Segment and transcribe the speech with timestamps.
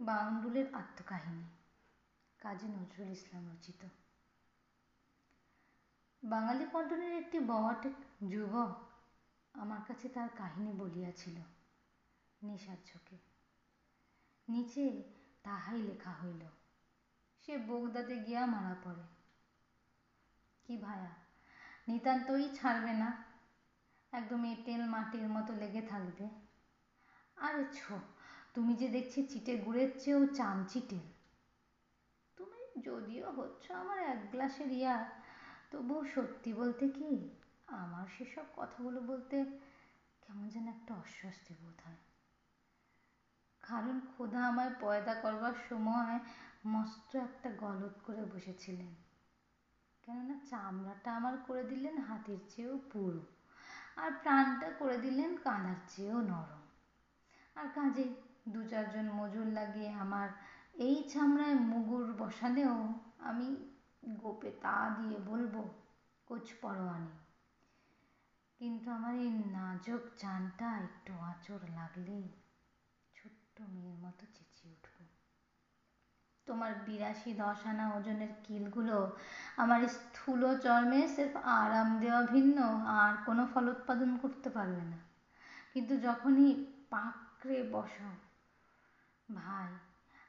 [0.00, 1.46] বাউন্ডুলের আত্মকাহিনী।
[2.38, 3.82] কাজী নজরুল ইসলাম রচিত।
[6.22, 7.86] বাঙালি পল্টনের একটি বট
[8.30, 8.72] যুবক
[9.54, 11.36] আমার কাছে তার কাহিনী বলিয়াছিল,
[12.42, 13.16] নেশার ঝোঁকে।
[14.48, 15.02] নিচে
[15.42, 16.42] তাহাই লেখা হইল,
[17.40, 19.04] সে বোগদাতে গিয়া মারা পড়ে।
[20.64, 21.10] কি ভায়া,
[21.88, 23.24] নিতান্তই ছাড়বে না,
[24.12, 26.28] একদম এঁটেল মাটির মতো লেগে থাকবে।
[27.36, 28.00] আরে ছো
[28.58, 30.98] তুমি যে দেখছি চিটে গুড়ের চেয়েও চামচিটে।
[32.36, 35.10] তুমি যদিও হচ্ছ আমার এক গ্লাসের ইয়া,
[35.70, 37.30] তবুও সত্যি বলতে কি,
[37.66, 39.44] আমার সেসব কথাগুলো বলতে
[40.26, 41.96] কেমন যেন একটা অস্বস্তি বোধ হয়।
[43.62, 46.18] কারণ খোদা আমায় পয়দা করবার সময়
[46.66, 48.94] মস্ত একটা গলত করে বসেছিলেন।
[50.02, 53.20] কেননা চামড়াটা আমার করে দিলেন হাতের চেয়েও পুরো,
[53.96, 56.58] আর প্রাণটা করে দিলেন কাঁদার চেয়েও নরম।
[57.54, 58.14] আর কাজেই
[58.52, 60.28] দু চারজন মজুর লাগিয়ে আমার
[60.86, 62.76] এই চামড়ায় মুগুর বসালেও
[63.18, 63.46] আমি
[64.22, 65.54] গোপে তা দিয়ে বলব,
[66.26, 67.14] কোচ পরোয়ানি।
[68.60, 72.28] কিন্তু আমার এই নাজক চানটা একটু আঁচড় লাগলেই
[73.16, 74.96] ছোট্ট মেয়ের মতো চেঁচিয়ে উঠব।
[76.46, 79.16] তোমার বিরাশি দশ আনা ওজনের কিলগুলো
[79.56, 82.58] আমার স্থূল চর্মে সেফ আরাম দেওয়া ভিন্ন,
[83.00, 84.98] আর কোনো ফলোৎপাদন করতে পারবে না।
[85.72, 88.10] কিন্তু যখনই পাকড়ে বসো
[89.28, 89.68] ভাই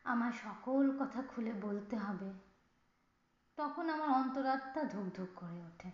[0.04, 2.30] আমার সকল কথা খুলে বলতে হবে।
[3.58, 5.92] তখন আমার অন্তরাত্মা ধুকধুক করে ওঠে।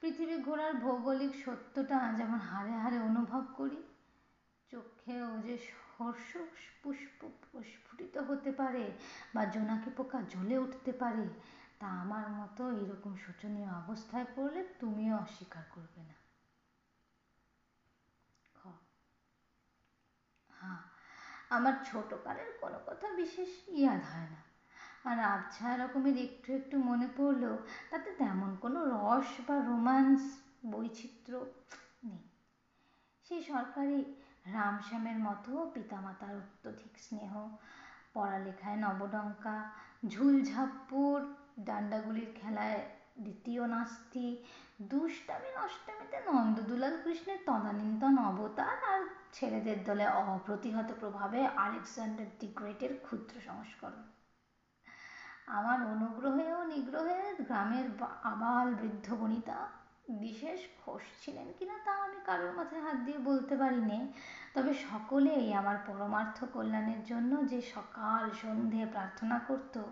[0.00, 3.82] পৃথিবী ঘোরার ভৌগোলিক সত্যটা যেমন হারে হারে অনুভব করি।
[4.70, 5.58] চোখেও যে
[5.98, 6.36] হর্ষ
[6.82, 8.90] পুষ্প প্রস্ফুটিত হতে পারে
[9.34, 11.28] বা জোনাকি পোকা জ্বলে উঠতে পারে,
[11.78, 16.14] তা আমার মতো এরকম শোচনীয় অবস্থায় পড়লে তুমিও অস্বীকার করবে না
[20.50, 20.82] হ্যাঁ
[21.50, 24.40] আমার ছোটকালের কোনো কথা বিশেষ ইয়াদ হয় না।
[25.10, 27.56] আর আবছা রকমের একটু একটু মনে পড়লেও
[27.90, 30.20] তাতে তেমন কোনো রস বা রোমান্স
[30.66, 31.44] বৈচিত্র্য
[32.04, 32.22] নেই।
[33.28, 33.98] সেই সরকারি
[34.52, 37.32] রামশ্যামের মতো পিতামাতার অত্যধিক স্নেহ,
[38.14, 39.70] পড়ালেখায় নবডঙ্কা,
[40.08, 42.80] ঝুলঝাপ্পুর, ডান্ডাগুলির খেলায়
[43.18, 44.26] দ্বিতীয় নাস্তি
[44.80, 49.00] দুষ্টামি, নষ্টামিতে নন্দদুলাল কৃষ্ণের তদানীন্তন অবতার আর
[49.32, 54.04] ছেলেদের দলে অপ্রতিহত প্রভাবে আলেকজান্ডার দি গ্রেটের ক্ষুদ্র সংস্করণ।
[55.46, 57.86] আমার অনুগ্রহে ও নিগ্রহে গ্রামের
[58.22, 59.58] আবাল বৃদ্ধ বনিতা,
[60.08, 64.12] বিশেষ খোশ ছিলেন কিনা তা আমি কারোর মাথায় হাত দিয়ে বলতে পারি নে
[64.54, 69.82] তবে সকলেই আমার পরমার্থ কল্যাণের জন্য যে সকাল সন্ধে প্রার্থনা করত,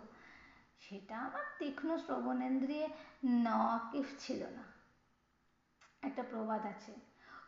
[0.78, 2.88] সেটা আমার তীক্ষ্ণ শ্রবণেন্দ্রিয়ে
[3.44, 4.77] নকিফ ছিল না।
[6.02, 6.92] একটা প্রবাদ আছে,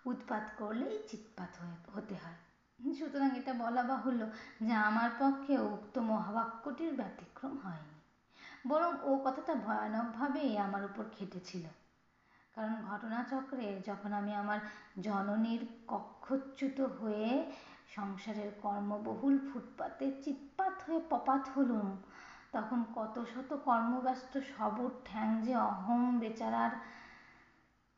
[0.04, 1.52] উৎপাত করলেই চিৎপাত
[1.94, 2.38] হতে হয়।
[2.94, 4.26] সুতরাং এটা বলা বাহুল্য
[4.62, 7.96] যে আমার পক্ষে উক্ত মহাবাক্যটির ব্যতিক্রম হয়নি।
[8.68, 11.64] বরং ও কথাটা ভয়ানকভাবেই আমার উপর খেটেছিল।
[12.54, 14.60] কারণ ঘটনাচক্রে যখন আমি আমার
[15.02, 17.52] জননীর কক্ষচ্যুত হয়ে
[17.94, 22.02] সংসারের কর্মবহুল ফুটপাতে চিৎপাত হয়ে পপাত হলুম,
[22.52, 26.70] তখন কত শত কর্মব্যস্ত সবর ঠ্যাং যে অহম বেচারার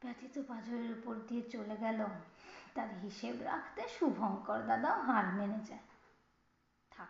[0.02, 2.04] ব্যথিত পাঁজরের উপর দিয়ে চলে গেল।
[2.74, 5.80] তার হিসেব রাখতে শুভঙ্কর দাদাও হার মেনে যায়।
[6.90, 7.08] থাক,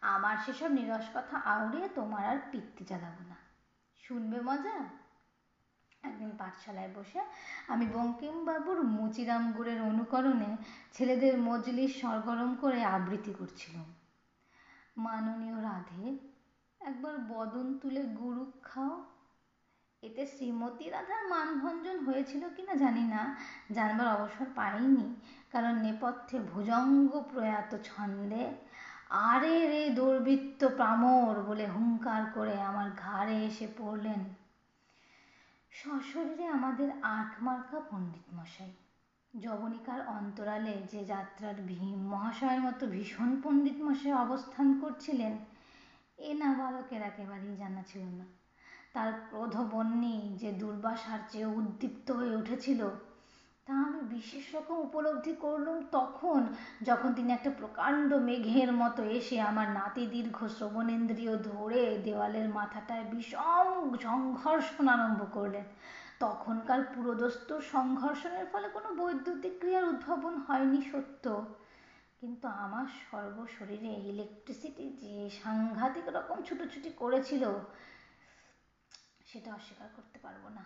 [0.00, 3.34] আমার সেসব নিরস কথা আউড়িয়ে তোমার আর পিত্তি জ্বালাবো না।
[4.02, 4.84] শুনবে মজা?
[6.02, 7.20] একদিন পাঠশালায় বসে
[7.68, 10.56] আমি বঙ্কিমবাবুর মুচিরাম গুড়ের অনুকরণে
[10.92, 13.94] ছেলেদের মজলিস সরগরম করে আবৃত্তি করছিলাম।
[14.96, 16.18] মাননীয় রাধে,
[16.80, 19.09] একবার বদন তুলে গুরু খাও।
[20.02, 23.20] এতে শ্রীমতী রাধার মানভঞ্জন হয়েছিল কিনা জানি না,
[23.72, 25.06] জানবার অবসর পাইনি।
[25.50, 28.44] কারণ নেপথ্যে ভুজঙ্গ প্রয়াত ছন্দে,
[29.08, 34.20] আরে রে দুর্বৃত্ত প্রামর বলে হুঙ্কার করে আমার ঘাড়ে এসে পড়লেন
[35.70, 38.72] সশরীরে আমাদের আট মার্কা পণ্ডিত মশাই।
[39.34, 45.34] জবনিকার অন্তরালে যে যাত্রার ভীম মহাশয়ের মতো ভীষণ পণ্ডিত মশাই অবস্থান করছিলেন,
[46.18, 48.24] এ না বালকের একেবারেই জানা ছিল না।
[48.94, 52.80] তার ক্রোধবন্যী যে দুর্বাসার চেয়ে উদ্দীপ্ত হয়ে উঠেছিল,
[53.66, 56.40] তা আমি বিশেষ রকম উপলব্ধি করলুম তখন
[56.82, 63.96] যখন তিনি একটা প্রকাণ্ড মেঘের মতো এসে আমার নাতি দীর্ঘ শ্রবণেন্দ্রিয় ধরে দেওয়ালের মাথাটায় বিষম
[64.02, 65.64] সংঘর্ষণ আরম্ভ করলেন।
[66.20, 71.24] তখনকার পুরোদস্তুর সংঘর্ষণের ফলে কোনো বৈদ্যুতিক ক্রিয়ার উদ্ভাবন হয়নি সত্য।
[72.20, 77.44] কিন্তু আমার সর্বশরীরে ইলেকট্রিসিটি যে সাংঘাতিক রকম ছুটোছুটি করেছিল
[79.32, 80.64] সেটা অস্বীকার করতে পারব না।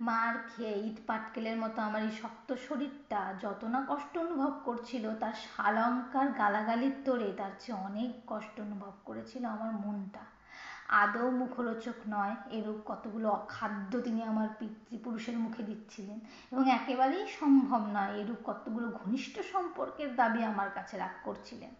[0.00, 5.32] মার খেয়ে ইট পাটকেলের মতো আমার এই শক্ত শরীরটা যত না কষ্ট অনুভব করছিল, তার
[5.32, 10.20] শালঙ্কার গালাগালির তোড়ে তার চেয়ে অনেক কষ্ট অনুভব করেছিল আমার মনটা।
[10.88, 16.20] আদৌ মুখরোচক নয়, এরূপ কতগুলো অখাদ্য তিনি আমার পিতৃপুরুষের মুখে দিচ্ছিলেন।
[16.52, 21.70] এবং একেবারেই সম্ভব নয়, এরূপ কতগুলো ঘনিষ্ঠ সম্পর্কের দাবি আমার কাছে রাগ করছিলেন।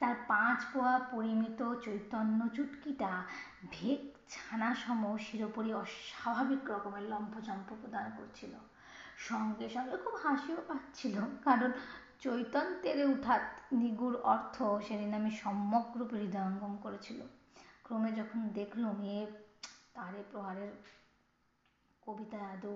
[0.00, 3.22] তার পাঁচ পোয়া পরিমিত চৈতন্য চুটকিটা
[3.70, 8.54] ভেক ছানা সম শিরোপরি অস্বাভাবিক রকমের লম্ফচম্প প্রদান করছিল।
[9.28, 11.16] সঙ্গে সঙ্গে খুব হাসিও পাচ্ছিল,
[11.46, 11.70] কারণ
[12.24, 13.42] চৈতন তেরে উঠাত
[13.80, 17.20] নিগুর অর্থ সেদিন আমি সম্যক রূপে হৃদয়ঙ্গম করেছিল।
[17.84, 19.18] ক্রমে যখন দেখলুম এ
[19.96, 20.72] তারে প্রহারের
[22.02, 22.74] কবিতায় আদৌ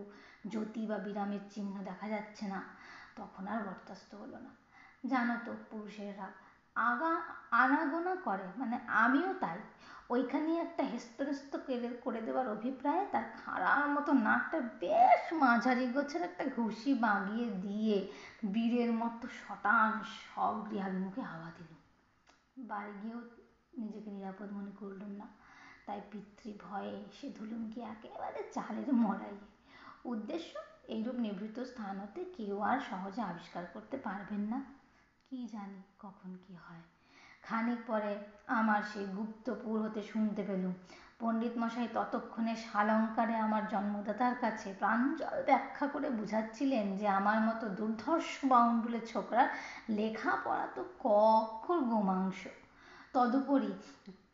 [0.53, 2.61] জ্যোতি বা বিরামের চিহ্ন দেখা যাচ্ছে না,
[3.19, 4.53] তখন আর বরদাস্ত হলো না।
[5.11, 6.35] জানো তো পুরুষের রাগ
[6.77, 7.13] আগা
[7.63, 9.59] আনাগোনা করে মানে আমিও তাই।
[10.09, 11.57] ওইখানে একটা হেস্তনেস্ত
[12.05, 18.13] করে দেওয়ার অভিপ্রায়ে তার খাড়ার মতো নাকটা বেশ মাঝারি গোছের একটা ঘুষি বাগিয়ে দিয়ে
[18.45, 21.75] বীরের মতো শটান সব গৃহাল মুখে হাওয়া দিল।
[22.65, 23.21] বাড়ি গিয়েও
[23.79, 25.27] নিজেকে নিরাপদ মনে করলুম না।
[25.87, 29.37] তাই পিতৃ ভয়ে সে ধুলুম কি একেবারে চালের মরাই
[30.05, 30.59] উদ্দেশ্য,
[30.89, 34.63] এইরূপ নিভৃত স্থান হতে কেউ আর সহজে আবিষ্কার করতে পারবেন না।
[35.31, 36.81] কি জানি কখন কি হয়।
[37.45, 38.13] খানিক পরে
[38.61, 40.75] আমার সেই গুপ্তপুর হতে শুনতে পেলুম।
[41.21, 48.31] পণ্ডিত মশাই ততক্ষণে সালঙ্কারে আমার জন্মদাতার কাছে প্রাঞ্জল ব্যাখ্যা করে বুঝাচ্ছিলেন যে আমার মতো দুর্ধর্ষ
[48.51, 49.49] বাউন্ডুলের ছোকরার
[49.99, 52.41] লেখাপড়া তো কক্ষর গোমাংস।
[53.15, 53.73] তদুপরি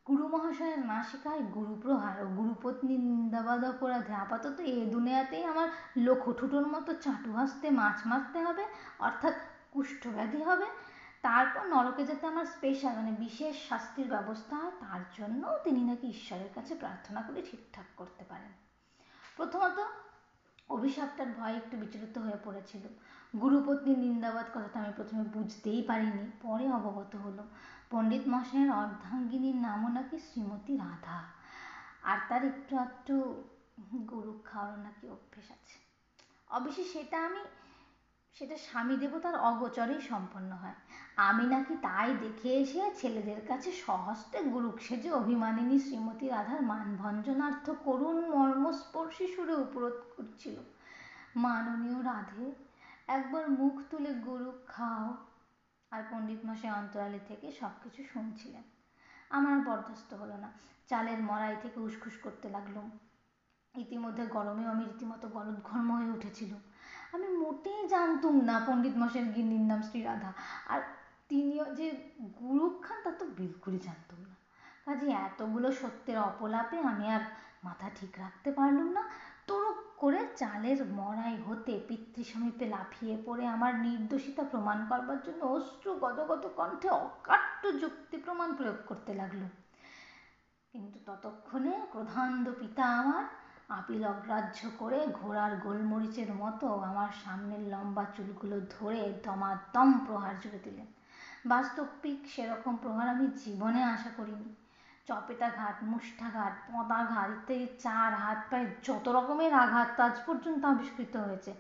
[0.08, 5.69] গুরু মহাশয়ের নাসিকায় গুরুপ্রহার ও গুরুপত্নী নিন্দাবাদ অপরাধে আপাতত এ দুনিয়াতেই আমার
[6.06, 8.64] লক্ষঠুটোর মতো চাটু হাসতে মাছ মারতে হবে,
[9.06, 9.34] অর্থাৎ
[9.72, 10.66] কুষ্ঠব্যাধি হবে
[11.23, 16.75] তারপর নরকে যাতে আমার স্পেশাল মানে বিশেষ শাস্তির ব্যবস্থা তার জন্য তিনি নাকি ঈশ্বরের কাছে
[16.75, 18.53] প্রার্থনা করে ঠিকঠাক করতে পারেন।
[19.37, 19.85] প্রথমত
[20.69, 22.87] অভিশাপটার ভয়ে একটু বিচলিত হয়ে পড়েছিল।
[23.41, 27.44] গুরুপত্নীর নিন্দাবাদ কথাটা আমি প্রথমে বুঝতেই পারিনি, পরে অবগত হলো।
[27.91, 31.25] পণ্ডিত মশাইয়ের অর্ধাঙ্গিনীর নামও নাকি শ্রীমতী রাধা।
[32.03, 33.44] আর তার একটু একটু
[33.94, 35.79] গরু খাওয়ার নাকি অভ্যেস আছে।
[36.50, 37.41] অবশ্যই সেটা আমি,
[38.32, 40.75] সেটা স্বামী দেবতার অগোচরেই সম্পন্ন হয়।
[41.19, 48.31] আমি নাকি তাই দেখে এসে ছেলেদের কাছে সহস্তে গুরুক সেজে অভিমানিনী শ্রীমতী রাধার মানভঞ্জনার্থ করুণ
[48.31, 50.56] মর্মস্পর্শী সুরে উপরোধ করছিল।
[51.37, 52.53] মাননীয় রাধে,
[53.09, 55.17] একবার মুখ তুলে গরু খাও।
[55.91, 58.62] আর পণ্ডিত মশাই অন্তরালে থেকে সব কিছু শুনছিলেন।
[59.31, 60.53] আমার বরদাস্ত হলো না।
[60.88, 62.81] চালের মড়াই থেকে উসখুস করতে লাগল
[63.81, 66.55] ইতিমধ্যে গরমে আমি রীতিমতো গলদঘর্ম হয়ে উঠেছিল।
[67.12, 70.32] আমি মোটেই জানতুম না পণ্ডিত মশাইয়ের গিন্নির নাম শ্রীরাধা।
[70.67, 70.81] আর
[71.28, 71.88] তিনিও যে
[72.40, 74.34] গুরুক খান, তা তো বিলকুলই জানতুম না।
[74.84, 77.20] কাজে এতগুলো সত্যের অপলাপে আমি আর
[77.64, 79.02] মাথা ঠিক রাখতে পারলুম না।
[79.46, 85.94] তড়ুক করে চালের মরাই হতে পিতৃ সমীপে লাফিয়ে পড়ে আমার নির্দোষিতা প্রমাণ করবার জন্য অশ্রু
[85.94, 89.42] গদগদ কণ্ঠে অকাট্য যুক্তি প্রমাণ প্রয়োগ করতে লাগল।
[90.72, 93.25] কিন্তু ততক্ষণে প্রধান পিতা আমার
[93.69, 100.86] আপিল অগ্রাহ্য করে ঘোড়ার গোলমরিচের মতো আমার সামনের লম্বা চুলগুলো ধরে দমাদম প্রহার জুড়ে দিলেন।
[101.46, 104.55] বাস্তবিক সেরকম প্রহার আমি জীবনে আশা করিনি।
[105.06, 111.52] চপেটাঘাত মুষ্ঠাঘাত পদাঘাত ইত্যাদি চার হাত পায়ে যত রকমের আঘাত আজ পর্যন্ত আবিষ্কৃত হয়েছে,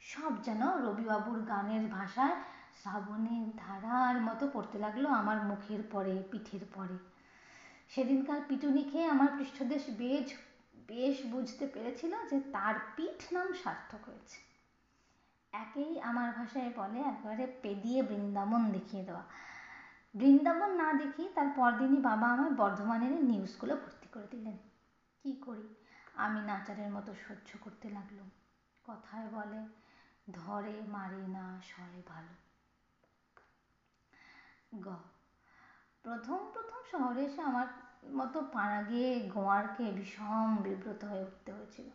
[0.00, 2.36] সব যেন রবিবাবুর গানের ভাষায়
[2.80, 6.96] শ্রাবণের ধারার মতো পড়তে লাগল আমার মুখের পরে, পিঠের পরে।
[7.88, 10.28] সেদিনকার পিটুনি খেয়ে আমার পৃষ্ঠদেশ বেশ
[10.88, 14.47] বেশ বুঝতে পেরেছিল যে তার পিঠ নাম সার্থক হয়েছে।
[15.52, 19.22] একেই আমার ভাষায় বলে, একেবারে পেদিয়ে বৃন্দাবন দেখিয়ে দেওয়া।
[20.14, 24.56] বৃন্দাবন না দেখি তার পরদিনই বাবা আমায় বর্ধমানের নিউ স্কুলে ভর্তি করে দিলেন।
[25.22, 25.74] কি করি?
[26.14, 28.30] আমি নাচারের মতো সহ্য করতে লাগলাম
[28.84, 29.68] কথায় বলে,
[30.32, 32.34] ধরে মারে না সরে ভালো।
[34.80, 34.96] গ।
[36.02, 37.66] প্রথম প্রথম শহরে এসে আমার
[38.10, 41.88] মতো পাড়া গিয়ে গোয়ারকে ভীষণ বিব্রত হয়ে উঠতে হয়েছিল।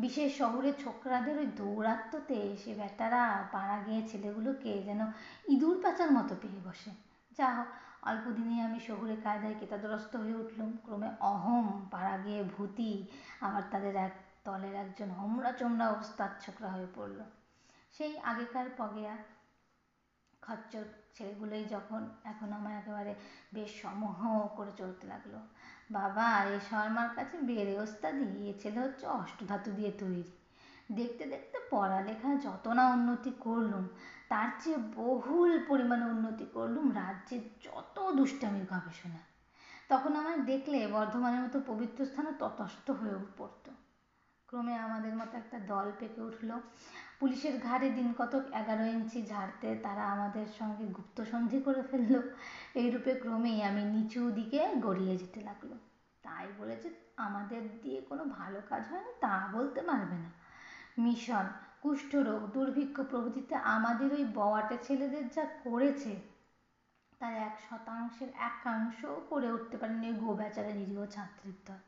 [0.00, 5.00] বিশেষ শহরের ছোকরাদের ওই দৌরাত্মতে সে বেটারা পাড়া গিয়ে ছেলেগুলোকে যেন
[5.48, 6.90] ইঁদুর পাচার মতো পেয়ে বসে।
[7.38, 7.68] যা হোক,
[8.02, 12.92] অল্প দিনে আমি শহুরে কায়দায় কেতাদরস্ত হয়ে উঠলুম। ক্রমে অহম, পাড়া গিয়ে ভূতি,
[13.40, 14.14] আবার তাদের এক
[14.44, 17.18] দলের একজন হোমরা চোমরা ওস্তাদ ছোকরা হয়ে পড়ল।
[17.92, 19.14] সেই আগেকার পগেয়া
[20.42, 23.12] খচ্চর ছেলেগুলোই যখন, এখন আমায় একেবারে
[23.54, 24.18] বেশ সমূহ
[24.56, 25.34] করে চলতে লাগল।
[25.90, 30.24] বাবা এ শর্মার কাছে বেড়ে ওস্তাদি এ ছেলে হচ্ছে অষ্টধাতু দিয়ে তৈরি।
[30.92, 33.88] দেখতে দেখতে পড়ালেখা যত না উন্নতি করলুম,
[34.28, 39.20] তার চেয়ে বহুল পরিমাণে উন্নতি করলুম রাজ্যের যত দুষ্টামির গবেষণা।
[39.88, 43.70] তখন আমায় দেখলে বর্ধমানের মতো পবিত্র স্থানে ততস্থ হয়ে পড়ত।
[44.48, 46.50] ক্রমে আমাদের মতো একটা দল পেকে উঠল।
[47.20, 52.20] পুলিশের ঘাড়ে দিন কতক এগারো ইঞ্চি ঝাড়তে তারা আমাদের সঙ্গে গুপ্ত সন্ধি করে ফেলল।
[52.74, 55.70] এইরূপে ক্রমেই আমি নিচু দিকে গড়িয়ে যেতে লাগল।
[56.22, 60.30] তাই বলে যে আমাদের দিয়ে কোনো ভালো কাজ হয় হয়নি তা বলতে পারবে না।
[60.98, 61.46] মিশন
[61.80, 66.20] কুষ্ঠরোগ দুর্ভিক্ষ প্রভৃতিতে আমাদের ওই বওয়াটে ছেলেদের যা করেছে,
[67.20, 71.78] তার এক শতাংশের একাংশও করে উঠতে পারেনি ওই গো বেচারা নিরীহ ছাত্রীর দল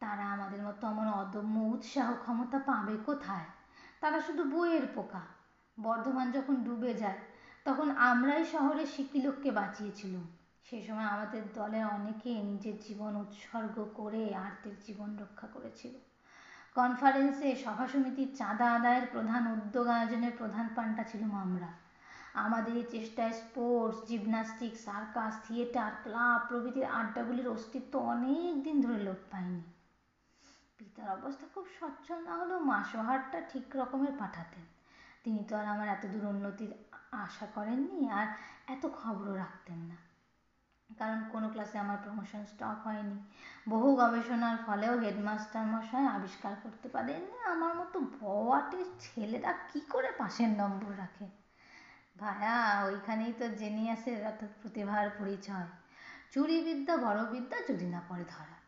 [0.00, 3.44] তারা আমাদের মতো অমন অদম্য উৎসাহ ক্ষমতা পাবে কোথায়?
[4.00, 5.20] তারা শুধু বইয়ের পোকা।
[5.78, 7.18] বর্ধমান যখন ডুবে যায়
[7.66, 10.26] তখন আমরাই শহরের সিকি লোককে বাঁচিয়েছিলাম।
[10.64, 15.94] সে সময় আমাদের দলে অনেকে নিজের জীবন উৎসর্গ করে আর্থিক জীবন রক্ষা করেছিল।
[16.74, 21.68] কনফারেন্সে সভা সমিতির চাঁদা আদায়ের প্রধান উদ্যোগ আয়োজনের প্রধান পান্ডা ছিলাম আমরা।
[22.34, 29.20] আমাদের এই চেষ্টায় sports gymnastic circus, theatre, club প্রভৃতির আড্ডাগুলির অস্তিত্ব অনেক দিন ধরে লোপ
[29.30, 29.62] পায়নি।
[30.78, 34.64] পিতার অবস্থা খুব সচ্ছল না হলেও মাসোহারটা ঠিক রকমের পাঠাতেন।
[35.24, 36.72] তিনি তো আর আমার এত দূর উন্নতির
[37.12, 38.26] আশা করেননি আর
[38.66, 39.94] এত খবরও রাখতেন না।
[40.98, 43.18] কারণ কোনো ক্লাসে আমার প্রমোশন স্টপ হয়নি।
[43.68, 50.48] বহু গবেষণার ফলেও হেডমাস্টার মশাই আবিষ্কার করতে পারেননি। আমার মতো বওয়াটের ছেলেরা কি করে পাশের
[50.48, 51.26] নম্বর রাখে?
[52.18, 55.66] ভায়া, ওইখানেই তো জেনিয়াসের অর্থাৎ প্রতিভার পরিচয়।
[56.32, 58.62] চুরি বিদ্যা বড় বিদ্যা যদি না পড়ে ধরা।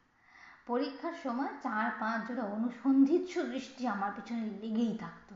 [0.66, 5.34] পরীক্ষার সময় চার পাঁচ জোড়া অনুসন্ধিৎস দৃষ্টি আমার পিছনে লেগেই থাকতো।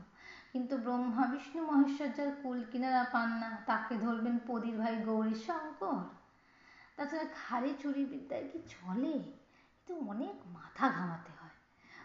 [0.53, 6.03] কিন্তু ব্রহ্মা, বিষ্ণু মহেশ্বর যার কুল কিনারা পান না, তাকে ধরবেন পদির ভাই গৌরী শঙ্কর।
[6.95, 9.13] তাছাড়া খালি চুরি বিদ্যায় কি চলে?
[9.13, 11.49] কিন্তু অনেক মাথা ঘামাতে হয়।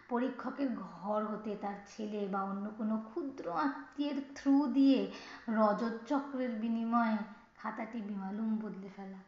[0.09, 5.13] পরীক্ষকের ঘর হতে তার ছেলে বা অন্য কোনো ক্ষুদ্র আত্মীয়ের থ্রু দিয়ে
[5.49, 7.17] রজত চক্রের বিনিময়ে
[7.57, 9.19] খাতাটি বিমালুম বদলে ফেলা।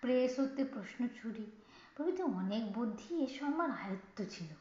[0.00, 1.46] প্রেস হতে প্রশ্ন চুরি।
[1.96, 4.54] প্রভৃতি অনেক বুদ্ধি এসব আমার আয়ত্ত ছিল।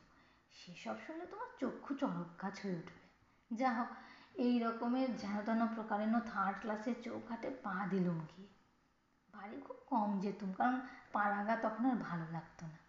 [0.51, 3.00] সেসব শুনলে তোমার চক্ষু চরক গাছ হয়ে উঠবে
[3.51, 3.89] যা হোক,
[4.35, 8.49] এই রকমের যেন প্রকারেণ থার্ড ক্লাসের চৌকাটে পা দিলুম গিয়ে।
[9.33, 10.81] বাড়ি খুব কম যেতুম, কারণ
[11.13, 12.79] পাড়াগা তখন আর ভালো লাগতো না।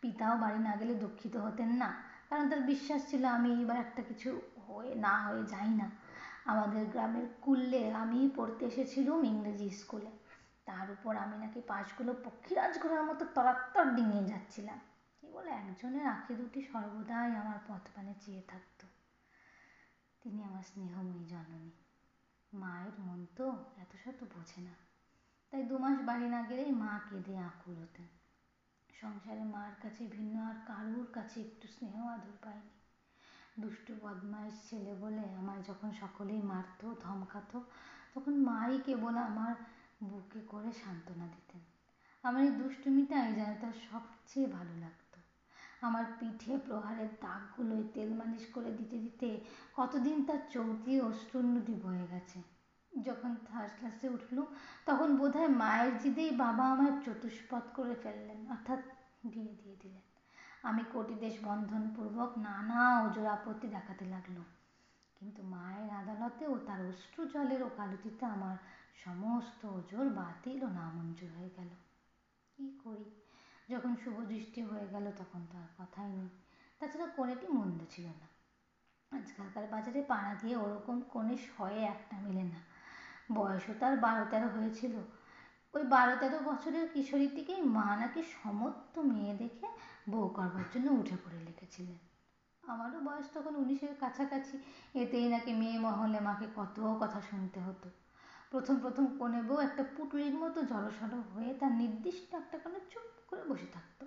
[0.00, 1.88] পিতাও বাড়ি না গেলে দুঃখিত হতেন না,
[2.28, 5.90] কারণ তার বিশ্বাস ছিল আমি এইবার একটা কিছু হয়ে, না হয়ে যাই না।
[6.44, 10.10] আমাদের গ্রামের কুল্লে আমিই পড়তে এসেছিলুম ইংরেজি স্কুলে।
[10.66, 14.78] তার উপর আমি নাকি পাশগুলো পক্ষীরাজ ঘোড়ার মতো তরাত্তর ডিঙিয়ে যাচ্ছিলাম।
[15.22, 18.71] কেবল একজনের আঁখি দুটি সর্বদাই আমার পথ পানে চেয়ে থাকতো।
[20.22, 21.70] তিনি আমার স্নেহময়ী জননী।
[22.52, 24.74] মায়ের মন তো এত শত বোঝে না।
[25.50, 28.08] তাই দু মাস বাড়ি না গেলেই মা কেঁদে আকুল হতেন।
[29.00, 32.70] সংসারে মার কাছে ভিন্ন আর কারুর কাছে একটু স্নেহ আদর পাইনি।
[33.60, 37.64] দুষ্টু বদমাইশ ছেলে বলে আমায় যখন সকলেই মারতো, ধমকাতো,
[38.14, 39.54] তখন মাই কেবল আমার
[40.02, 41.60] বুকে করে সান্ত্বনা দিতেন।
[42.22, 45.01] আমার এই দুষ্টুমিটাই যেন তার সবচেয়ে ভালো লাগতো।
[45.82, 49.40] আমার পিঠে প্রহারের দাগগুলোয় তেল মালিশ করে দিতে দিতে
[49.76, 52.42] কতদিন তার চোখ দিয়ে অশ্রুন্নদী বয়ে গেছে।
[52.92, 54.46] যখন থার্ড ক্লাসে উঠলুম
[54.86, 58.80] তখন বোধহয় মায়ের জিদেই বাবা আমায় চতুষ্পদ করে ফেললেন, অর্থাৎ
[59.24, 60.02] বিয়ে দিয়ে দিলেন।
[60.62, 64.36] আমি কোটিদেশ বন্ধনপূর্বক নানা ওজোর আপত্তি দেখাতে লাগল।
[65.16, 68.56] কিন্তু মায়ের আদালতেও তার অশ্রু জলের ওকালতিতে আমার
[69.04, 71.70] সমস্ত ওজোর বাতিল ও নামঞ্জুর হয়ে গেল।
[72.56, 73.21] কি করি?
[73.72, 76.30] যখন শুভ দৃষ্টি হয়ে গেল তখন তো আর কথাই নেই।
[76.80, 78.26] তাছাড়া কোনেটি মন্দ ছিল না।
[79.12, 82.60] আজকালকার বাজারে পাড়া দিয়ে ওরকম কোণে শয়ে একটা মেলে না।
[83.34, 84.94] বয়সও তার বারো তেরো হয়েছিল।
[85.74, 89.66] ওই বারো তেরো বছরের কিশোরীটিকেই মা নাকি সমস্ত মেয়ে দেখে
[90.10, 91.98] বউ করবার জন্য উঠে পড়ে লেগেছিলেন
[92.64, 94.54] আমারও বয়স তখন উনিশের কাছাকাছি।
[94.94, 97.88] এতেই নাকি মেয়ে মহলে মাকে কত কথা শুনতে হতো।
[98.52, 103.42] প্রথম প্রথম কোনে বউ একটা পুটুলির মতো জড়সড় হয়ে তার নির্দিষ্ট একটা কোণে চুপ করে
[103.44, 104.06] বসে থাকতো।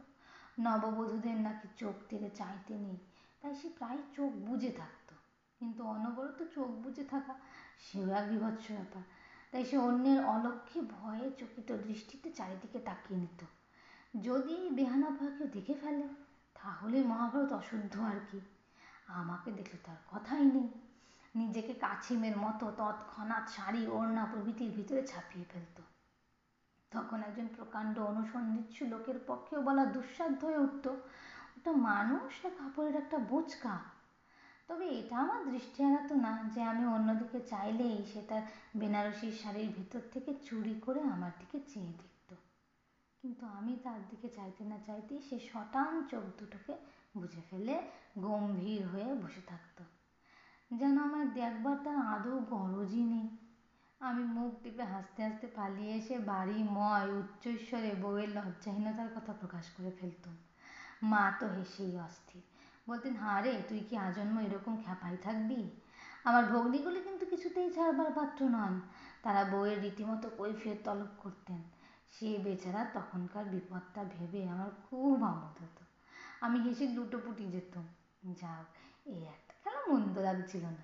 [0.60, 2.98] নববধূদের নাকি চোখ তেড়ে চাইতে নেই,
[3.42, 5.16] তাই সে প্রায় চোখ বুজে থাকতো।
[5.60, 7.34] কিন্তু অনবরত চোখ বুজে থাকা
[7.80, 9.04] সেও এক বিভৎস ব্যাপার।
[9.52, 13.42] তাই সে অন্যের অলক্ষ্যে ভয়ে চকিত দৃষ্টিতে চারিদিকে তাকিয়ে নিত।
[14.22, 16.08] যদি এই বেহানা ভয় কেউ দেখে ফেলে,
[16.54, 18.40] তাহলে মহাভারত অশুদ্ধ আর কি।
[19.08, 20.85] আমাকে দেখলে তার কথাই নেই।
[21.36, 25.82] নিজেকে কাছিমের মতো তৎক্ষণাৎ শাড়ি, ওড়না প্রভৃতির ভিতরে ছাপিয়ে ফেলত।
[26.92, 30.88] তখন একজন প্রকাণ্ড অনুসন্ধিৎসু লোকের পক্ষেও বলা দুঃসাধ্য হয়ে উঠত,
[31.58, 33.80] ওটা মানুষ না কাপড়ের একটা বোচকা?
[34.68, 38.42] তবে এটা আমার দৃষ্টি এড়াতো না যে আমি অন্যদিকে চাইলেই সে তার
[38.76, 42.36] বেনারসি শাড়ির ভিতর থেকে চুরি করে আমার দিকে চেয়ে দেখত।
[43.22, 46.74] কিন্তু আমি তার দিকে চাইতে না চাইতেই সে শটান চোখ দুটোকে
[47.18, 47.76] বুঝে ফেলে
[48.20, 49.84] গম্ভীর হয়ে বসে থাকতো।
[50.72, 53.38] যেন আমার দেখবার তার আদৌ গরজই নেই।
[54.00, 59.92] আমি মুখ টিপে হাসতে হাসতে পালিয়ে এসে বাড়ি, ময় উচ্চৈস্বরে বউয়ের লজ্জাহীনতার কথা প্রকাশ করে
[60.00, 60.36] ফেলতুম
[61.04, 62.42] মা তো হেসেই অস্থির।
[62.90, 65.70] বলতেন, হাঁ রে, তুই কি আজন্ম এরকম খ্যাপাই থাকবি?
[66.24, 68.82] আমার ভগ্নিগুলি কিন্তু কিছুতেই ছাড়বার পাত্র নন।
[69.24, 71.64] তারা বউয়ের রীতিমতো কৈফিয়ত তলব করতেন।
[72.12, 75.86] সে বেচারা তখনকার বিপদটা ভেবে আমার খুব আমোদ হতো।
[76.42, 77.88] আমি হেসে লুটোপুটি যেতাম।
[78.34, 78.64] যাও,
[79.06, 80.84] এই একটা খেলা মন্দ লাগছিল না?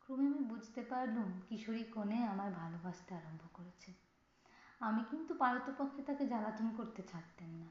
[0.00, 3.92] ক্রমে আমি বুঝতে পারলুম কিশোরী কনে আমায় ভালোবাসতে আরম্ভ করেছে।
[4.80, 7.66] আমি কিন্তু পারতপক্ষে তাকে জ্বালাতন করতে ছাড়তেন না।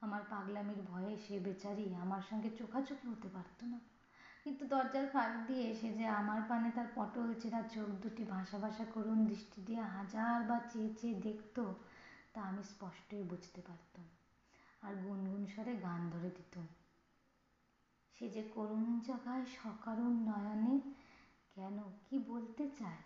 [0.00, 3.80] আমার পাগলামির ভয়ে সে বেচারি আমার সঙ্গে চোখাচোখি হতে পারতো না।
[4.44, 8.84] কিন্তু দরজার ফাঁক দিয়ে এসে যে আমার পানে তার পটল, চেরা চোখ দুটি ভাসা ভাসা
[8.84, 11.74] করুণ দৃষ্টি দিয়ে হাজার বা চেয়ে চেয়ে দেখতো,
[12.32, 14.04] তা আমি স্পষ্টই বুঝতে পারতাম।
[14.82, 16.60] আর গুনগুন স্বরে গান ধরে দিত।
[18.18, 20.80] সে যে করুণ জাগায় সকারুণ নয়নে
[21.54, 23.02] কেন, কি বলতে চায়?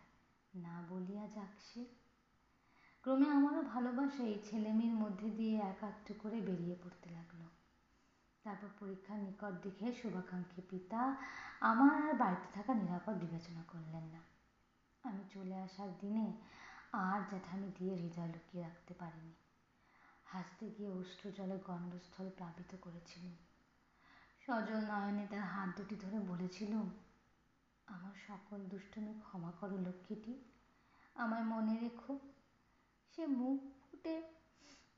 [0.55, 1.85] না বলিয়া যাক সে।
[3.03, 7.45] ক্রমে আমারও ভালোবাসা এই ছেলেমেয়ের মধ্যে দিয়ে একাত্ম করে বেরিয়ে পড়তে লাগল।
[8.45, 11.17] তারপর পরীক্ষার নিকট দেখে শুভাকাঙ্ক্ষী পিতা
[11.61, 14.21] আমার আর বাড়িতে থাকা নিরাপদ বিবেচনা করলেন না।
[15.03, 16.33] আমি চলে আসার দিনে
[16.93, 19.35] আর জ্যাঠামি দিয়ে হৃদয় লুকিয়ে রাখতে পারিনি।
[20.25, 23.37] হাসতে গিয়ে অশ্রু জলে গণ্ডস্থল প্লাবিত করেছিলুম।
[24.51, 26.73] সজল নয়নে তার হাত দুটি ধরে বলেছিল,
[27.89, 30.33] আমার সকল দুষ্টুমি ক্ষমা করো লক্ষ্মীটি
[31.17, 32.13] আমার মনে রেখো,
[33.13, 34.15] সে মুখ ফুটে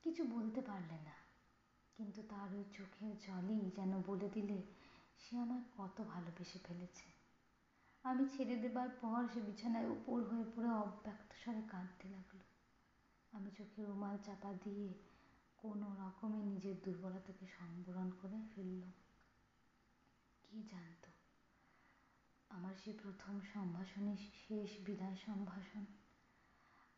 [0.05, 1.17] কিছু বলতে পারলে না,
[1.97, 4.59] কিন্তু তার ওই চোখের জলই যেন বলে দিলে,
[5.23, 7.07] সে আমায় কত ভালোবেসে ফেলেছে।
[8.05, 12.41] আমি ছেড়ে দেবার পর সে বিছানায় উপর হয়ে পড়ে অব্যক্ত স্বরে কাঁদতে লাগল।
[13.33, 14.89] আমি চোখে রুমাল চাপা দিয়ে
[15.63, 18.93] কোনো রকমে নিজের দুর্বলতাকে সম্বরণ করে ফেললাম।
[20.53, 21.11] কি জানতো।
[22.49, 25.85] আমার সেই প্রথম সম্ভাষণের শেষ বিদায় সম্ভাষণ।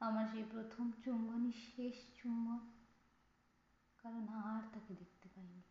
[0.01, 2.73] আমার সেই প্রথম চুম্বনই শেষ চুম্বন।
[3.99, 5.63] কারণ আর তাকে দেখতে পাইনি।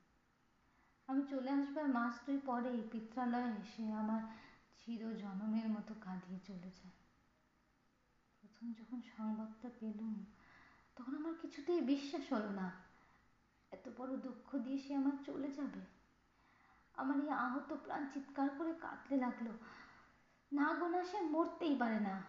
[1.07, 4.21] আমি চলে আসবার মাস দুই পরেই পিত্রালয়ে এসে আমার
[4.85, 6.91] চির জনমের মতো কাঁদিয়ে চলে যায়।
[8.41, 10.25] প্রথম যখন সংবাদটা পেলুম,
[10.95, 12.71] তখন আমার কিছুতেই বিশ্বাস হলো না।
[13.71, 16.02] এত বড় দুঃখ দিয়ে সে আমার চলে যাবে।
[16.97, 19.47] আমার এই আহত প্রাণ চিৎকার করে কাঁদতে লাগল।
[20.51, 22.21] না গোনা সে মরতেই পারে না।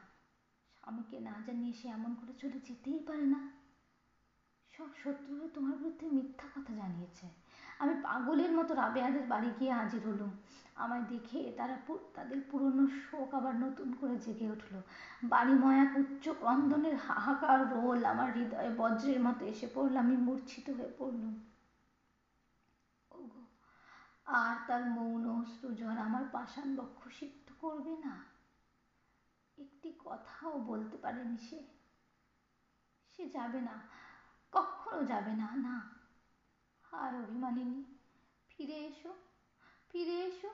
[0.79, 3.51] স্বামীকে না জানিয়ে সে এমন করে চলে যেতেই পারে না।
[4.73, 7.27] সব শত্রু হয়ে তোমার বিরুদ্ধে মিথ্যা কথা জানিয়েছে।
[7.79, 10.31] আমি পাগলের মতো রাবেয়াদের বাড়ি গিয়ে হাজির হলুম।
[10.75, 11.77] আমায় দেখে তারা
[12.15, 14.81] তাদের পুরনো শোক আবার নতুন করে জেগে উঠল।
[15.25, 20.93] বাড়িময় এক উচ্চ ক্রন্দনের হাহাকার রোল আমার হৃদয়ে বজ্রের মতো এসে পড়ল। আমি মূর্ছিত হয়ে
[20.99, 21.35] পড়লুম।
[24.27, 28.25] আর তার মৌন সৃজন আমার পাষাণ বক্ষ সিদ্ধ করবে না।
[29.59, 31.63] একটি কথাও বলতে পারেনি সে।
[33.17, 33.75] সে যাবে না,
[34.53, 35.91] কখনো যাবে না না।
[36.93, 37.85] আর অভিমানিনী,
[38.49, 39.15] ফিরে এসো
[39.93, 40.51] ফিরে এসো।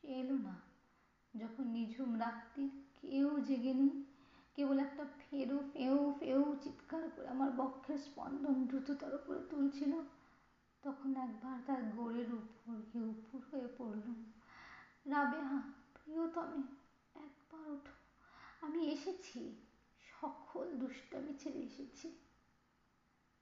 [0.00, 0.54] সে এলো না,
[1.34, 4.04] যখন নিঝুম রাত্রির কেউ জেগে নেই,
[4.54, 9.92] কেবল একটা ফেরু ফেউ ফেউ চিৎকার করে আমার বক্ষের স্পন্দন দ্রুততর করে তুলছিল।
[10.82, 14.32] তখন একবার তার গোড়ের উপর গিয়ে উপর হয়ে পড়লুম
[15.06, 15.62] রাবেয়া,
[15.94, 16.62] প্রিয়তমে,
[17.20, 17.92] একবার ওঠো।
[18.66, 19.66] আমি এসেছি।
[20.20, 22.18] সকল দুষ্টামি ছেড়ে এসেছি।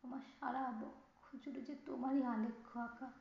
[0.03, 3.13] আমার সারা বক্ষ জুড়ে যে তোমারই আলেখ্য আঁকা।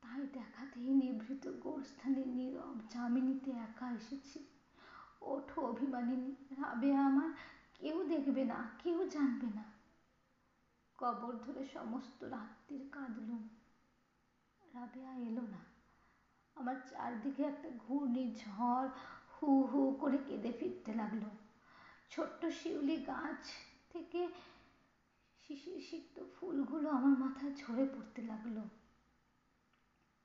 [0.00, 4.46] তাই দেখাতেই নিভৃত গোরস্থানে নীরব জামিনীতে একা এসেছি।
[5.22, 7.30] ওঠো অভিমানিনী। রাবেয়া আমার
[7.74, 9.69] কেউ দেখবে না, কেউ জানবে না।
[11.00, 13.48] কবর ধরে সমস্ত রাত্রির কাঁদলুম।
[14.74, 15.58] রাবেয়া এলো না।
[16.54, 18.88] আমার চারদিকে একটা ঘূর্ণি ঝড়
[19.34, 21.20] হু হু করে কেঁদে ফিরতে লাগল।
[22.10, 23.44] ছোট্ট শিউলি গাছ
[23.92, 24.28] থেকে
[25.48, 28.56] শিশির সিক্ত ফুলগুলো আমার মাথায় ঝরে পড়তে লাগল।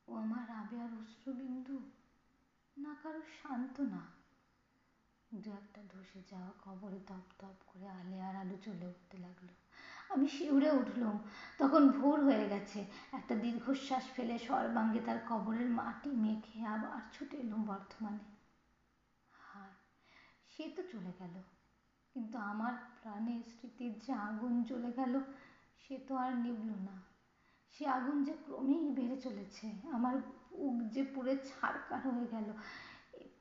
[0.08, 1.80] ও আমার রাবেয়ার অশ্রুবিন্দু?
[2.78, 4.02] না, কারও শান্ত না।
[5.34, 9.48] দু একটা ধসে যাওয়া কবরে দপ দপ করে আলে আর আলো চলে উঠতে লাগল।
[10.10, 11.20] আমি শিউরে উঠলুম।
[11.58, 17.64] তখন ভোর হয়ে গেছে। একটা দীর্ঘশ্বাস ফেলে সর্বাঙ্গে তার কবরের মাটি মেখে আবার ছুটে এলুম
[17.64, 18.18] বর্ধমানে।
[19.32, 19.72] হায়
[20.50, 21.42] সে তো চলে গেল।
[22.14, 25.22] কিন্তু আমার প্রাণের স্মৃতির যে আগুন জ্বলে গেল,
[25.80, 27.02] সে তো আর নিবল না।
[27.72, 32.54] সে আগুন যে ক্রমেই বেড়ে চলেছে, আমার বুক যে পুড়ে ছারকার হয়ে গেল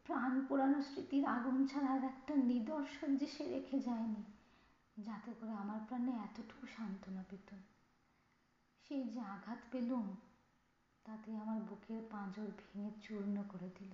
[0.05, 4.34] প্রাণ পোড়ানো স্মৃতির আগুন ছাড়া আর একটা নিদর্শন যে সে রেখে যায়নি।
[4.97, 7.55] যাতে করে আমার প্রাণে এতটুকু সান্ত্বনা পেত।
[8.89, 10.17] সেই যে আঘাত পেলুম,
[11.05, 13.93] তাতে আমার বুকের পাঁজর ভেঙে চূর্ণ করে দিল।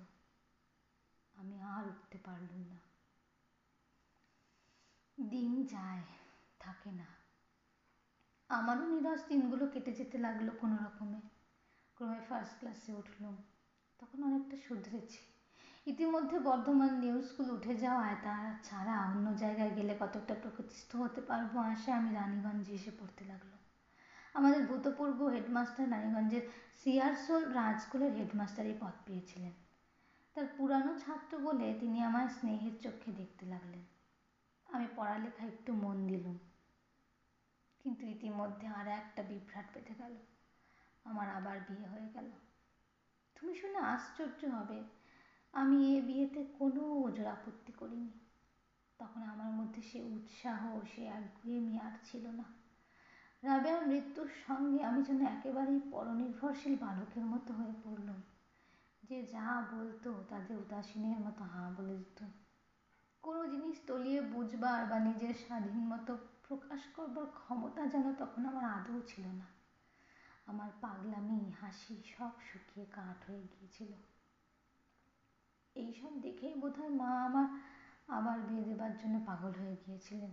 [1.35, 2.79] আমি আর উঠতে পারলুম না।
[5.29, 6.03] দিন যায়,
[6.59, 7.07] থাকে না।
[8.49, 11.21] আমারও নিরাশ দিনগুলো কেটে যেতে লাগল কোনো রকমে।
[11.97, 13.37] ক্রমে ফার্স্ট ক্লাসে উঠলুম,
[13.99, 15.30] তখন অনেকটা শুধরেছি।
[15.87, 21.57] ইতিমধ্যে বর্ধমান নিউ স্কুল উঠে যাওয়ায় তার ছাড়া অন্য জায়গায় গেলে কতটা প্রতিষ্ঠিত হতে পারব
[21.57, 23.49] আশায় আমি রানীগঞ্জে এসে পড়তে লাগল।
[24.35, 26.43] আমাদের ভূতপূর্ব হেডমাস্টার রানীগঞ্জের
[26.85, 29.53] সিয়ারসোল রাজ স্কুলের হেডমাস্টারই পদ পেয়েছিলেন।
[30.35, 33.85] তার পুরানো ছাত্র বলে তিনি আমায় স্নেহের চোখে দেখতে লাগলেন।
[34.73, 36.39] আমি পড়ালেখা একটু মন দিলুম।
[37.83, 40.17] কিন্তু ইতিমধ্যে আর একটা বিভ্রাট বেঁধে গেল।
[41.05, 42.31] আমার আবার বিয়ে হয়ে গেল।
[43.41, 45.00] তুমি শুনে আশ্চর্য হবে।
[45.53, 48.11] আমি এ বিয়েতে কোনো ওজোর আপত্তি করিনি।
[48.99, 52.45] তখন আমার মধ্যে সে উৎসাহ, সে একগুয়েমি আর ছিল না।
[53.43, 58.23] রাবেয়ার মৃত্যুর সঙ্গে আমি যেন একেবারেই পরনির্ভরশীল বালকের মতো হয়ে পড়লুম।
[59.03, 62.25] যে যা বলতো তাদের উদাসীনের মতো হাঁ বলে দিত।
[63.23, 69.01] কোনো জিনিস তলিয়ে বুঝবার বা নিজের স্বাধীন মতো প্রকাশ করবার ক্ষমতা যেন তখন আমার আদৌ
[69.09, 69.45] ছিল না।
[70.47, 73.93] আমার পাগলামি, হাসি সব শুকিয়ে কাঠ হয়ে গিয়েছিল।
[75.85, 77.47] এইসব দেখেই বোধহয় মা আমার
[78.09, 80.33] আবার বিয়ে দেবার জন্য পাগল হয়ে গিয়েছিলেন।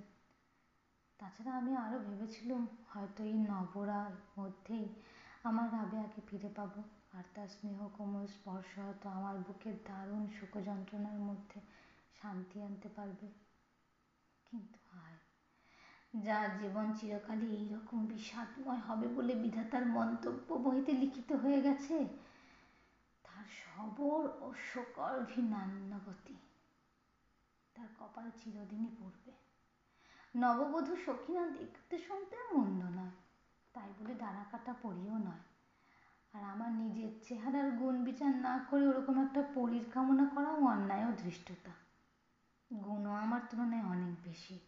[1.19, 4.88] তাছাড়া আমি আরও ভেবেছিলুম হয়তো এই নবরার মধ্যেই
[5.43, 6.81] আমার রাবেয়াকে ফিরে পাবো।
[7.13, 11.60] আর তার স্নেহ কোমল স্পর্শ হয়তো আমার বুকের দারুণ সুখ যন্ত্রণার মধ্যে
[12.21, 13.27] শান্তি আনতে পারবে।
[14.47, 15.19] কিন্তু হায়,
[16.25, 21.95] যার জীবন চিরকালই এইরকম বিষাদময় হবে বলে বিধাতার মন্তব্য বইতে লিখিত হয়ে গেছে?
[23.47, 26.36] সবর ও শোকর্ভিনান্নগতি
[27.75, 29.31] তার কপাল চিরদিনই পড়বে।
[30.36, 33.15] নববধূ সখিনা দেখতে শুনতে মন্দ নয়,
[33.73, 35.43] তাই বলে ডানা কাটা পরিও নয়।
[36.33, 41.12] আর আমার নিজের চেহারার গুণ বিচার না করে ওরকম একটা পরীর কামনা করাও অন্যায় ও
[41.17, 41.71] ধৃষ্টতা।
[42.83, 44.60] গুণও আমার তুলনায় অনেক বেশি।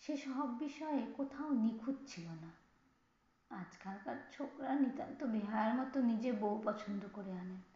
[0.00, 2.50] সে সব বিষয়ে কোথাও নিখুঁত ছিল না।
[3.50, 7.69] আজকালকার ছোকরা নিতান্ত বেহায়ার মতো নিজে বউ পছন্দ করে আনেন।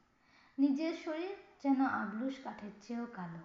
[0.58, 3.42] নিজের শরীর যেন আবলুস কাঠের চেয়েও কালো।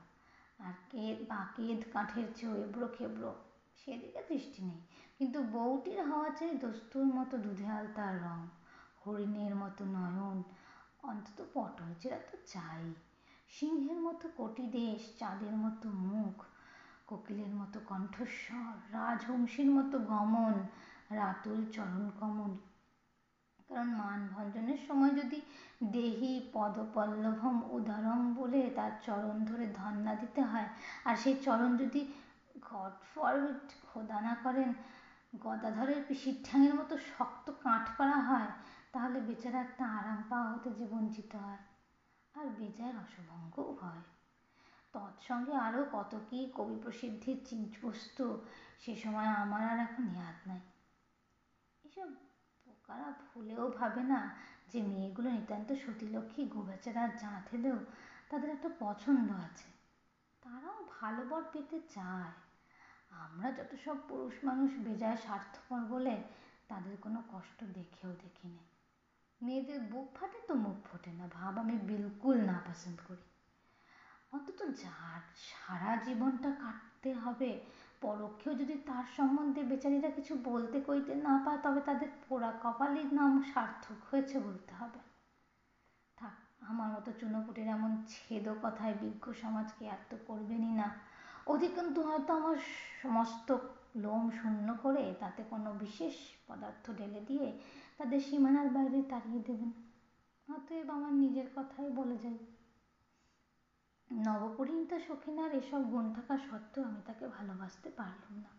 [0.63, 3.35] আর কেদ বা কেদ কাঠের চেয়েও এবড়ো খেবড়ো,
[3.85, 4.81] সেদিকে দৃষ্টি নেই।
[5.17, 8.47] কিন্তু বউটির হওয়া চাই দস্তুর মতো দুধে আলতার রং।
[9.05, 10.43] হরিণের মতো নয়ন,
[11.03, 12.93] অন্তত পটল চেরা তো চাই।
[13.49, 16.43] সিংহের মতো কটি দেশ, চাঁদের মতো মুখ,
[17.07, 20.53] কোকিলের মতো কণ্ঠস্বর রাজহংসীর মতো গমন,
[21.09, 22.68] রাতুল চরণ কমল
[23.69, 25.39] কারণ মান ভঞ্জনের সময় যদি
[25.83, 30.67] দেহি, পদপল্লভম, উদারম বলে তার চরণ ধরে ধন্না দিতে হয়,
[31.05, 32.01] আর সেই চরণ যদি
[32.61, 34.73] গড ফরবিট খোদা না করেন,
[35.39, 38.49] গদাধরের পিসির ঠ্যাঙের মতো শক্ত কাঠ করা হয়,
[38.91, 41.61] তাহলে বেচারা একটা আরাম পাওয়া হতে যে বঞ্চিত হয়।
[42.35, 44.03] আর বেজায় রসভঙ্গও হয়
[44.93, 48.25] তৎসঙ্গে আরও কত কি কবি প্রসিদ্ধির চিজবস্তু
[48.79, 50.61] সে সময় আমার আর এখন ইয়াদ নাই।
[51.83, 52.28] এসব
[52.89, 54.21] বোকারা ভুলেও ভাবে না
[54.71, 57.77] যে মেয়েগুলো নিতান্ত সতীলক্ষ্মী, গোবেচারা জাঁত হলেও
[58.29, 59.69] তাদের একটা পছন্দ আছে।
[60.43, 62.31] তারাও ভালো বর পেতে চায়।
[63.19, 66.15] আমরা যত সব পুরুষ মানুষ বেজায় স্বার্থপর বলে
[66.67, 68.63] তাদের কোনো কষ্ট দেখেও দেখিনি।
[69.41, 73.25] মেয়েদের বুক ফাটে তো মুখ ফোটে না, ভাব আমি বিলকুল না পছন্দ করি।
[74.31, 77.51] অন্তত যার সারা জীবনটা কাটতে হবে
[78.01, 83.43] পরোক্ষেও যদি তার সম্বন্ধে বেচারীরা কিছু বলতে কইতে না পায়, তবে তাদের পোড়া কপালের নাম
[83.53, 84.99] সার্থক হয়েছে বলতে হবে।
[86.17, 90.87] থাক, আমার মতো চুনোপুটির এমন ছেদ কথায় বিজ্ঞ সমাজকে এত করবেনই না।
[91.47, 92.57] অধিকন্তু হয়তো আমার
[93.01, 93.57] সমস্ত
[93.95, 96.13] লোম শূন্য করে তাতে কোনো বিশেষ
[96.47, 97.59] পদার্থ ঢেলে দিয়ে
[97.97, 99.71] তাদের সীমানার বাইরে তাড়িয়ে দেবেন।
[100.55, 102.37] অতএব আমার নিজের কথাই বলে যাই।
[104.11, 108.49] নবপরিণীতা, সখিনার এসব গুণ থাকা সত্ত্বেও আমি তাকে ভালোবাসতে পারলাম না।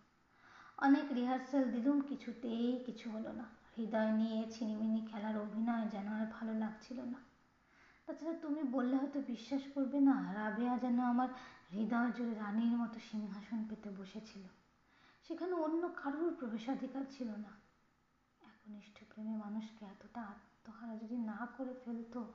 [0.79, 3.45] অনেক রিহার্সাল দিলুম, কিছুতেই কিছু হলো না।
[3.77, 7.19] হৃদয় নিয়ে ছিনিমিনি খেলার অভিনয় যেন আর ভালো লাগছিল না।
[8.07, 11.29] তাছাড়া তুমি বললে হয়তো বিশ্বাস করবে না, রাবেয়া যেন আমার
[11.71, 14.43] হৃদয় জুড়ে রানীর মতো সিংহাসন পেতে বসেছিল।
[15.29, 17.53] সেখানে অন্য কারোর প্রবেশাধিকার ছিল না।
[18.43, 22.33] একনিষ্ঠ প্রেমে মানুষকে এতটা আত্মহারা যদি না করে ফেলতো,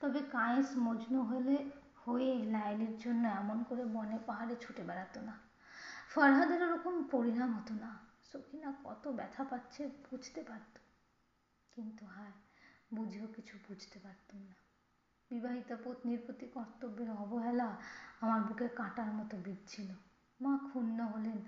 [0.00, 1.70] তবে কায়েস মজনু হলে
[2.06, 5.38] হয়ে লাইলির জন্য এমন করে বনে পাহাড়ে ছুটে বেড়াতো না।
[6.14, 7.98] ফরহাদের ওরকম পরিণাম হতো না।
[8.32, 10.78] সখিনা কত ব্যথা পাচ্ছে বুঝতে পারত।
[11.74, 12.32] কিন্তু হায়,
[12.94, 14.54] বুঝেও কিছু বুঝতে পারতুম না।
[15.30, 17.76] বিবাহিতা পত্নীর প্রতি কর্তব্যের অবহেলা
[18.20, 19.88] আমার বুকে কাঁটার মতো বিচ্ছিল
[20.40, 21.38] মা ক্ষুণ্ণ হলেন।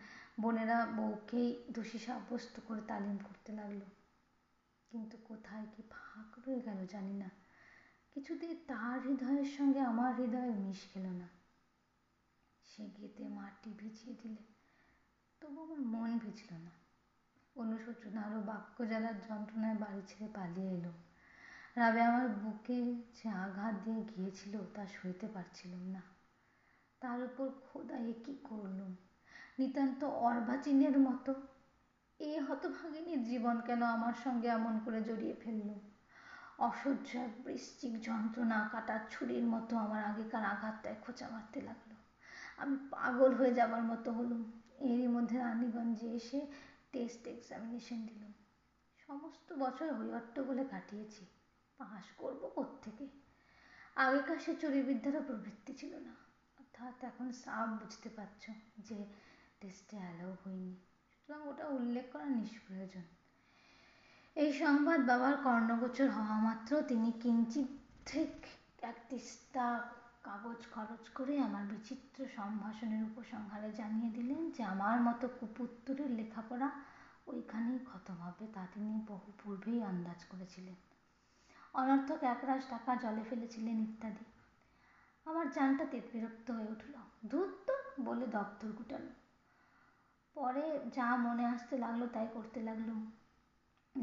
[0.41, 3.81] বোনেরা বউকেই দোষী সাব্যস্ত করে তালিম করতে লাগল।
[4.91, 7.31] কিন্তু কোথায় কি ফাঁক রয়ে গেল জানি না।
[8.19, 11.29] কিছুতেই তার হৃদয়ের সঙ্গে আমার হৃদয়ের মিশ খেল না।
[12.65, 14.43] সে গেতে মাটি ভিজিয়ে দিলে,
[15.41, 16.71] তবু আমার মন ভিজল না।
[17.57, 20.93] অনুশোচনা আরও বাক্য জ্বালার যন্ত্রণায় বাড়ি ছেড়ে পালিয়ে এলো।
[21.77, 26.03] রাবে আমার বুকে যে আঘাত দিয়ে গিয়েছিল তা সইতে পারছিলাম না।
[27.01, 28.97] তার উপর খোদা এ কি করলুম?
[29.59, 31.35] নিতান্ত অর্বাচীনের মতো।
[32.21, 35.88] এ হতভাগিনীর জীবন কেন আমার সঙ্গে এমন করে জড়িয়ে ফেলল
[36.59, 41.95] অসহ্য, বৃশ্চিক যন্ত্রণা কাটার ছুরির মতো আমার আগেকার আঘাতটায় খোঁচা মারতে লাগল।
[42.57, 46.47] আমি পাগল হয়ে যাবার মতো হলুম। এরই মধ্যে রানীগঞ্জে এসে
[46.93, 48.35] টেস্ট এক্সামিনেশন দিলাম।
[49.07, 49.93] সমস্ত বছর
[50.45, 51.27] বলে কাটিয়েছি।
[51.79, 53.09] পাশ করব কোত্থেকে?
[53.97, 56.15] আগেকার সে চুরিবিদ্যারও প্রবৃত্তি ছিল না।
[56.59, 59.07] অর্থাৎ এখন সাফ বুঝতে পারছ যে
[59.61, 60.77] টেস্টে অ্যালাউ হয়নি।
[61.11, 63.18] সুতরাং ওটা উল্লেখ করা নিষ্প্রয়োজন।
[64.39, 67.67] এই সংবাদ বাবার কর্ণগোচর হওয়া মাত্র। তিনি কিঞ্চিত
[68.07, 68.47] ঠিক
[68.83, 69.91] এক তিস্তা
[70.23, 76.71] কাগজ খরচ করে আমার বিচিত্র সম্ভাষণের উপসংহারে জানিয়ে দিলেন যে আমার মতো কুপুত্তরের লেখাপড়া
[77.27, 80.75] ওইখানেই খতম হবে, তা তিনি বহু পূর্বেই আন্দাজ করেছিলেন।
[81.73, 84.25] অনর্থক একরাশ টাকা জলে ফেলেছিলেন ইত্যাদি।
[85.25, 86.93] আমার জানটা তেত বিরক্ত হয়ে উঠল।
[87.29, 89.11] ধূর তো, বলে দপ্তর গুটালো।
[90.35, 93.13] পরে যা মনে আসতে লাগল তাই করতে লাগলুম।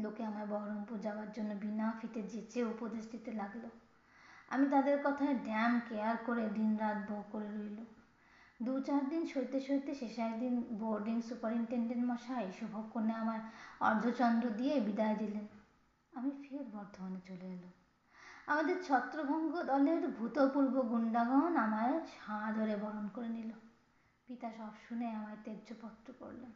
[0.02, 3.64] লোকে আমায় বহরমপুর যাওয়ার জন্য বিনা ফিতে যেচে উপদেশ দিতে লাগল।
[4.48, 7.78] আমি তাদের কথায় ড্যাম কেয়ার করে দিন রাত বউ করে রইল।
[8.62, 13.40] দু চার দিন সইতে সইতে শেষে একদিন বোর্ডিং সুপারিনটেন্ডেন্ট মশাই শুভক্ষণে আমার
[13.80, 15.46] অর্ধচন্দ্র দিয়ে বিদায় দিলেন।
[16.12, 17.68] আমি ফের বর্ধমানে চলে এলো
[18.46, 23.50] আমাদের ছত্রভঙ্গ দলের ভূতপূর্ব গুন্ডাগণ আমায় সাঁ ধরে বরণ করে নিল।
[24.28, 26.52] পিতা সব শুনে আমায় ত্যায্যপত্র করলেন।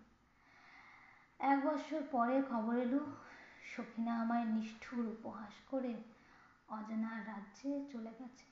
[1.40, 3.00] এক বছর পরে খবর এলো
[3.76, 5.94] সখিনা আমায় নিষ্ঠুর উপহাস করে
[6.68, 8.44] অজানার রাজ্যে চলে গেছে।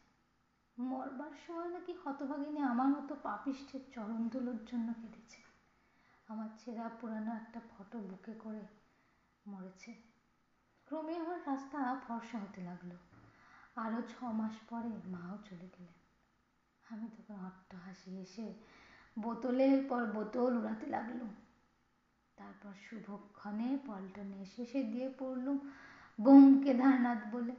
[0.78, 5.42] মরবার সময় নাকি হতভাগিনী আমার মতো পাপিষ্ঠের চরণ তুলোর জন্য কেঁদেছে।
[6.28, 8.60] আমার ছেঁড়া পুরানো একটা ফটো বুকে করে
[9.46, 9.94] মরেছে।
[10.86, 12.90] ক্রমে আমার রাস্তা ফর্সা হতে লাগল।
[13.76, 15.98] আরও ছ মাস পরে মাও চলে গেলেন।
[16.90, 18.54] আমি তখন হাসি এসে
[19.18, 21.20] বোতলের পর বোতল উড়াতে লাগল
[22.38, 25.58] তারপর শুভক্ষণে পল্টনে এসে সে দিয়ে পড়লুম
[26.18, 27.54] বোম কেদারনাথ বলে।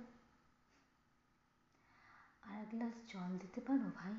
[2.41, 4.13] আর এক গ্লাস জল দিতে পারো ভাই?